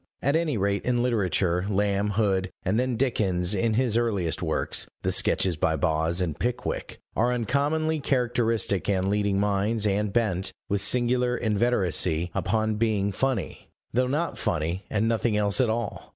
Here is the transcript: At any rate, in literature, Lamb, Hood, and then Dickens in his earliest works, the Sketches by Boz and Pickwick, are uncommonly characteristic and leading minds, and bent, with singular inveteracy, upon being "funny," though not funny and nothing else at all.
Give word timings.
At 0.19 0.35
any 0.35 0.57
rate, 0.57 0.83
in 0.83 1.03
literature, 1.03 1.67
Lamb, 1.69 2.09
Hood, 2.17 2.49
and 2.65 2.79
then 2.79 2.95
Dickens 2.95 3.53
in 3.53 3.75
his 3.75 3.95
earliest 3.95 4.41
works, 4.41 4.87
the 5.03 5.11
Sketches 5.11 5.57
by 5.57 5.75
Boz 5.75 6.19
and 6.21 6.39
Pickwick, 6.39 6.97
are 7.15 7.31
uncommonly 7.31 7.99
characteristic 7.99 8.89
and 8.89 9.11
leading 9.11 9.39
minds, 9.39 9.85
and 9.85 10.11
bent, 10.11 10.53
with 10.67 10.81
singular 10.81 11.37
inveteracy, 11.37 12.31
upon 12.33 12.77
being 12.77 13.11
"funny," 13.11 13.69
though 13.93 14.07
not 14.07 14.39
funny 14.39 14.85
and 14.89 15.07
nothing 15.07 15.37
else 15.37 15.61
at 15.61 15.69
all. 15.69 16.09